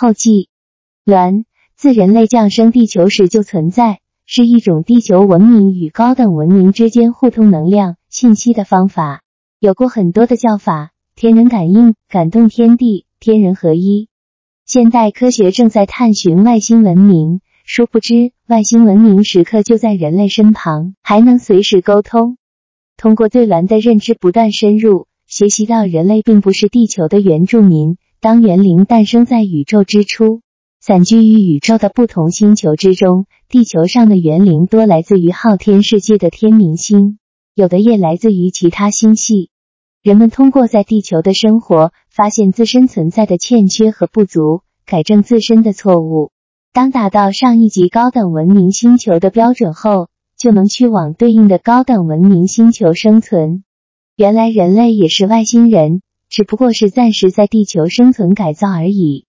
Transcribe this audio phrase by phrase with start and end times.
[0.00, 0.48] 后记：
[1.04, 1.42] 鸾
[1.74, 9.22] 自人类降生地球时就存在，是一种地球文明与高等文明之间互通能量信息的方法。
[9.58, 14.08] 有过很多的叫法，天人感应、感动天地、天人合一。
[14.64, 22.38] 现代科学正在探寻外星文明，殊不知外星文明时刻就在人类身旁，还能随时沟通。
[22.96, 27.96] 通过对鸾的认知不断深入，学习到人类并不是地球的原住民。
[28.20, 30.40] 当园灵诞生在宇宙之初，
[30.80, 33.26] 散居于宇宙的不同星球之中。
[33.48, 37.20] 地球上的园灵多来自于昊天世界的天明星，
[37.54, 39.50] 有的也来自于其他星系。
[40.02, 46.32] 人们通过在地球的生活，发现自身存在的欠缺和不足，改正自身的错误。
[46.72, 53.62] 当达到上一级高等文明星球的标准后，就能去往对应的高等文明星球生存。
[54.16, 59.26] 原来人类也是外星人，只不过是暂时在地球生存改造而已。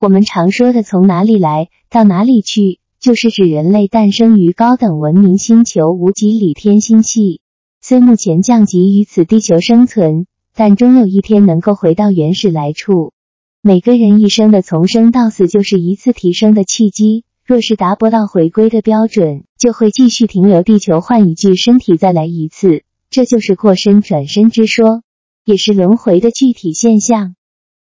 [0.00, 7.40] 我们常说的“从哪里来到哪里去”，就是指人类诞生于高等文明星球无极里天星系。
[7.80, 13.12] 虽目前降级于此地球生存，但终有一天能够回到原始来处。
[13.60, 17.24] 每个人一生的从生到死就是一次提升的契机。
[17.44, 22.84] 若是达不到回归的标准，就会继续停留地球，换一具身体再来一次。
[23.10, 25.02] 这就是过身转身之说，
[25.44, 27.34] 也是轮回的具体现象。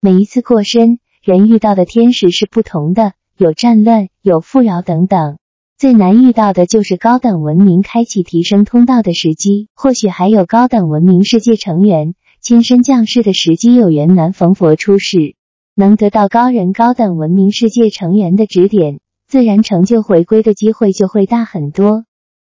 [0.01, 5.37] 每一次过身，人遇到的天使是不同的，有战乱，有富饶等等。
[5.77, 15.35] 最难遇到的就是高等文明开启提升通道的时机，或许还有高等文明世界成员亲身降世的时机，有缘难逢佛出世，
[15.75, 22.05] 能得到高人高等文明世界成员的指点，自然成就回归的机会就会大很多。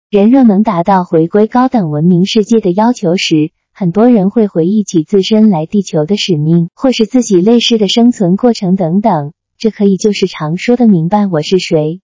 [0.10, 12.02] 人若能达到回归高等文明世界的要求时，很多人会回忆起自身来地球的使命，或是自己类似的生存过程等等，这可以就是常说的明白我是谁。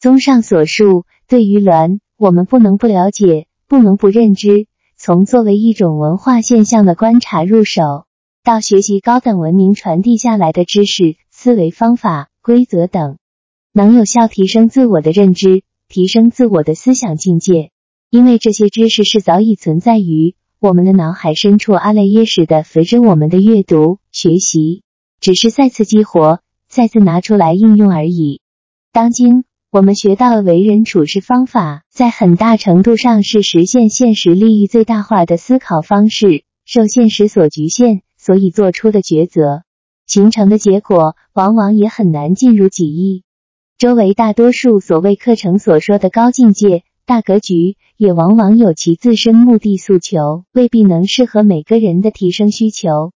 [0.00, 4.66] 综上所述，对于鸾，我们不能不了解，不能不认知。
[4.96, 8.06] 从作为一种文化现象的观察入手，
[8.42, 13.18] 到学习高等文明传递下来的知识、思维方法、规则等，
[13.72, 17.70] 能有效提升自我的认知，提升自我的思想境界。
[18.10, 24.82] 因为这些知识是早已存在于我们的脑海深处，阿赖耶识的，随着我们的阅读学习，
[25.20, 28.40] 只是再次激活，再次拿出来应用而已。
[28.90, 29.44] 当今。
[29.70, 36.44] 我们学到的为人处事方法，在很大程度上是实现现实利益最大化的思考方式。
[36.64, 39.64] 受现实所局限，所以做出的抉择
[40.06, 43.24] 形成的结果，往往也很难进入己意。
[43.76, 53.12] 周围大多数所谓课程所说的高境界、大格局，也往往有其自身目的诉求，未必能适合每个人的提升需求。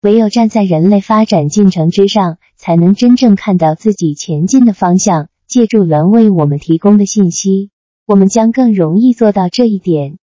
[0.00, 5.28] 唯有站在人类发展进程之上，才能真正看到自己前进的方向。
[5.46, 7.70] 借助鸾为我们提供的信息，
[8.06, 10.16] 我们将更容易做到这一点。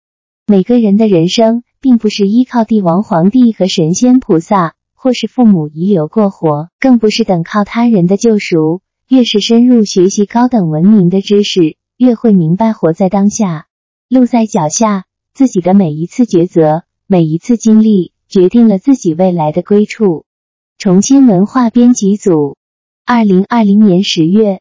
[0.47, 8.81] 每个人的人生，并不是依靠帝王、皇帝和神仙、菩萨，或是父母遗留过活，更不是等靠他人的救赎。
[9.07, 13.67] 越是深入学习高等文明的知识，越会明白活在当下，
[14.09, 15.05] 路在脚下。
[15.33, 20.25] 自己的每一次抉择，每一次经历，决定了自己未来的归处。
[20.77, 22.57] 重庆文化编辑组，
[23.05, 24.51] 二零二零年十月。